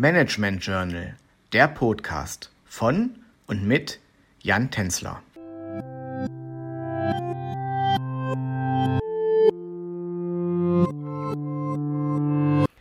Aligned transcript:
Management 0.00 0.64
Journal, 0.64 1.16
der 1.52 1.66
Podcast 1.66 2.52
von 2.64 3.16
und 3.48 3.66
mit 3.66 3.98
Jan 4.40 4.70
Tänzler. 4.70 5.20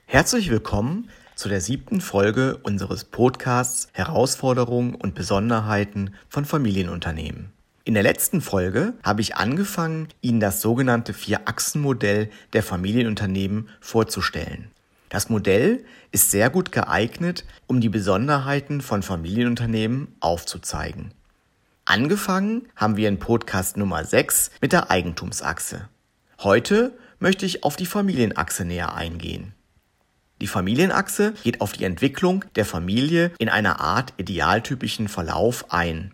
Herzlich 0.05 0.51
willkommen 0.51 1.09
zu 1.33 1.49
der 1.49 1.59
siebten 1.59 2.01
Folge 2.01 2.57
unseres 2.57 3.03
Podcasts 3.03 3.87
Herausforderungen 3.93 4.93
und 4.93 5.15
Besonderheiten 5.15 6.13
von 6.29 6.45
Familienunternehmen. 6.45 7.51
In 7.83 7.95
der 7.95 8.03
letzten 8.03 8.41
Folge 8.41 8.93
habe 9.01 9.21
ich 9.21 9.35
angefangen, 9.37 10.09
Ihnen 10.21 10.39
das 10.39 10.61
sogenannte 10.61 11.15
Vier-Achsen-Modell 11.15 12.29
der 12.53 12.61
Familienunternehmen 12.61 13.69
vorzustellen. 13.81 14.69
Das 15.09 15.29
Modell 15.29 15.85
ist 16.11 16.31
sehr 16.31 16.49
gut 16.49 16.71
geeignet, 16.71 17.45
um 17.65 17.79
die 17.79 17.89
Besonderheiten 17.89 18.81
von 18.81 19.03
Familienunternehmen 19.03 20.15
aufzuzeigen. 20.19 21.13
Angefangen 21.85 22.67
haben 22.75 22.97
wir 22.97 23.07
in 23.07 23.19
Podcast 23.19 23.77
Nummer 23.77 24.03
6 24.03 24.51
mit 24.59 24.73
der 24.73 24.91
Eigentumsachse. 24.91 25.87
Heute 26.39 26.97
möchte 27.19 27.45
ich 27.45 27.63
auf 27.63 27.77
die 27.77 27.85
Familienachse 27.85 28.65
näher 28.65 28.93
eingehen. 28.93 29.53
Die 30.41 30.47
Familienachse 30.47 31.33
geht 31.43 31.61
auf 31.61 31.71
die 31.71 31.85
Entwicklung 31.85 32.43
der 32.55 32.65
Familie 32.65 33.31
in 33.39 33.49
einer 33.49 33.79
Art 33.79 34.13
idealtypischen 34.17 35.07
Verlauf 35.07 35.71
ein. 35.71 36.13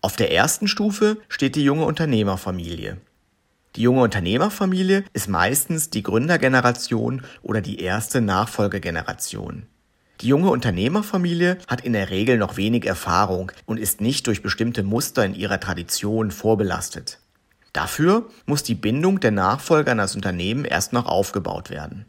Auf 0.00 0.16
der 0.16 0.32
ersten 0.32 0.66
Stufe 0.66 1.18
steht 1.28 1.54
die 1.54 1.62
junge 1.62 1.84
Unternehmerfamilie. 1.84 2.96
Die 3.76 3.82
junge 3.82 4.02
Unternehmerfamilie 4.02 5.04
ist 5.14 5.28
meistens 5.28 5.88
die 5.88 6.02
Gründergeneration 6.02 7.22
oder 7.40 7.62
die 7.62 7.80
erste 7.80 8.20
Nachfolgegeneration. 8.20 9.66
Die 10.20 10.28
junge 10.28 10.50
Unternehmerfamilie 10.50 11.58
hat 11.66 11.80
in 11.80 11.94
der 11.94 12.10
Regel 12.10 12.36
noch 12.36 12.56
wenig 12.56 12.84
Erfahrung 12.84 13.50
und 13.64 13.78
ist 13.78 14.00
nicht 14.00 14.26
durch 14.26 14.42
bestimmte 14.42 14.82
Muster 14.82 15.24
in 15.24 15.34
ihrer 15.34 15.58
Tradition 15.58 16.30
vorbelastet. 16.30 17.18
Dafür 17.72 18.28
muss 18.44 18.62
die 18.62 18.74
Bindung 18.74 19.20
der 19.20 19.30
Nachfolger 19.30 19.92
an 19.92 19.98
das 19.98 20.14
Unternehmen 20.14 20.66
erst 20.66 20.92
noch 20.92 21.06
aufgebaut 21.06 21.70
werden. 21.70 22.04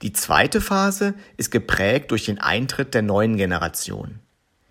Die 0.00 0.12
zweite 0.12 0.60
Phase 0.60 1.14
ist 1.36 1.50
geprägt 1.50 2.10
durch 2.10 2.24
den 2.24 2.40
Eintritt 2.40 2.94
der 2.94 3.02
neuen 3.02 3.36
Generation. 3.36 4.18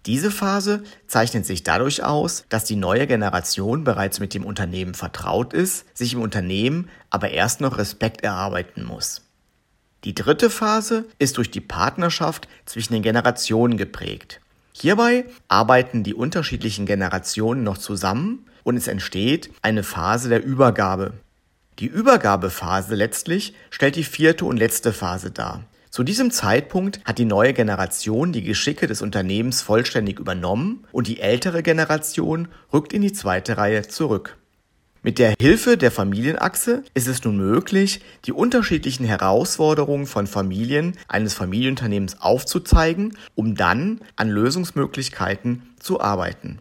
Diese 0.07 0.31
Phase 0.31 0.83
zeichnet 1.07 1.45
sich 1.45 1.63
dadurch 1.63 2.03
aus, 2.03 2.45
dass 2.49 2.63
die 2.63 2.75
neue 2.75 3.05
Generation 3.05 3.83
bereits 3.83 4.19
mit 4.19 4.33
dem 4.33 4.45
Unternehmen 4.45 4.95
vertraut 4.95 5.53
ist, 5.53 5.85
sich 5.95 6.13
im 6.13 6.21
Unternehmen 6.21 6.89
aber 7.11 7.29
erst 7.29 7.61
noch 7.61 7.77
Respekt 7.77 8.23
erarbeiten 8.23 8.83
muss. 8.83 9.21
Die 10.03 10.15
dritte 10.15 10.49
Phase 10.49 11.05
ist 11.19 11.37
durch 11.37 11.51
die 11.51 11.61
Partnerschaft 11.61 12.47
zwischen 12.65 12.93
den 12.93 13.03
Generationen 13.03 13.77
geprägt. 13.77 14.41
Hierbei 14.73 15.25
arbeiten 15.47 16.03
die 16.03 16.15
unterschiedlichen 16.15 16.87
Generationen 16.87 17.63
noch 17.63 17.77
zusammen 17.77 18.47
und 18.63 18.77
es 18.77 18.87
entsteht 18.87 19.51
eine 19.61 19.83
Phase 19.83 20.29
der 20.29 20.43
Übergabe. 20.43 21.13
Die 21.77 21.85
Übergabephase 21.85 22.95
letztlich 22.95 23.53
stellt 23.69 23.95
die 23.95 24.03
vierte 24.03 24.45
und 24.45 24.57
letzte 24.57 24.93
Phase 24.93 25.29
dar. 25.29 25.63
Zu 25.91 26.03
diesem 26.05 26.31
Zeitpunkt 26.31 27.01
hat 27.03 27.17
die 27.17 27.25
neue 27.25 27.51
Generation 27.51 28.31
die 28.31 28.43
Geschicke 28.43 28.87
des 28.87 29.01
Unternehmens 29.01 29.61
vollständig 29.61 30.19
übernommen 30.19 30.85
und 30.93 31.07
die 31.07 31.19
ältere 31.19 31.63
Generation 31.63 32.47
rückt 32.71 32.93
in 32.93 33.01
die 33.01 33.11
zweite 33.11 33.57
Reihe 33.57 33.85
zurück. 33.85 34.37
Mit 35.03 35.19
der 35.19 35.33
Hilfe 35.37 35.75
der 35.75 35.91
Familienachse 35.91 36.83
ist 36.93 37.09
es 37.09 37.25
nun 37.25 37.35
möglich, 37.35 37.99
die 38.23 38.31
unterschiedlichen 38.31 39.05
Herausforderungen 39.05 40.07
von 40.07 40.27
Familien 40.27 40.97
eines 41.09 41.33
Familienunternehmens 41.33 42.21
aufzuzeigen, 42.21 43.17
um 43.35 43.55
dann 43.55 43.99
an 44.15 44.29
Lösungsmöglichkeiten 44.29 45.63
zu 45.77 45.99
arbeiten. 45.99 46.59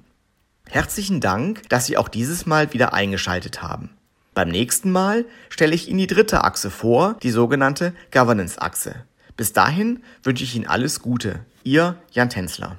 Herzlichen 0.66 1.20
Dank, 1.20 1.68
dass 1.68 1.86
Sie 1.86 1.96
auch 1.98 2.08
dieses 2.08 2.46
Mal 2.46 2.72
wieder 2.72 2.94
eingeschaltet 2.94 3.62
haben. 3.62 3.90
Beim 4.34 4.48
nächsten 4.48 4.90
Mal 4.90 5.24
stelle 5.50 5.74
ich 5.76 5.88
Ihnen 5.88 5.98
die 5.98 6.08
dritte 6.08 6.42
Achse 6.42 6.70
vor, 6.70 7.16
die 7.22 7.30
sogenannte 7.30 7.94
Governance-Achse. 8.10 9.04
Bis 9.40 9.54
dahin 9.54 10.02
wünsche 10.22 10.44
ich 10.44 10.54
Ihnen 10.54 10.66
alles 10.66 11.00
Gute. 11.00 11.46
Ihr 11.62 11.96
Jan 12.12 12.28
Tänzler. 12.28 12.76